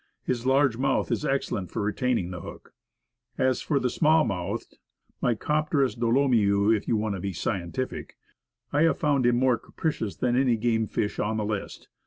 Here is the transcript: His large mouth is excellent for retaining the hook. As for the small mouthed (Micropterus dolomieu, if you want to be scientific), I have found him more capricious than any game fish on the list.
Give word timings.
His 0.23 0.47
large 0.47 0.77
mouth 0.77 1.11
is 1.11 1.23
excellent 1.23 1.69
for 1.69 1.79
retaining 1.83 2.31
the 2.31 2.41
hook. 2.41 2.73
As 3.37 3.61
for 3.61 3.79
the 3.79 3.87
small 3.87 4.25
mouthed 4.25 4.79
(Micropterus 5.21 5.93
dolomieu, 5.93 6.71
if 6.71 6.87
you 6.87 6.97
want 6.97 7.13
to 7.13 7.21
be 7.21 7.33
scientific), 7.33 8.17
I 8.73 8.81
have 8.81 8.97
found 8.97 9.27
him 9.27 9.35
more 9.37 9.59
capricious 9.59 10.15
than 10.15 10.35
any 10.35 10.57
game 10.57 10.87
fish 10.87 11.19
on 11.19 11.37
the 11.37 11.45
list. 11.45 11.87